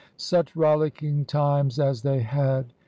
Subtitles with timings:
[0.17, 2.73] "Such rollicking times as they had